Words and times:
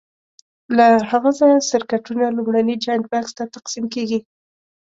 له 0.77 0.87
هغه 1.11 1.29
ځایه 1.39 1.67
سرکټونو 1.69 2.23
لومړني 2.37 2.75
جاینټ 2.83 3.05
بکس 3.11 3.31
ته 3.37 3.43
تقسیم 3.55 3.85
کېږي. 3.93 4.19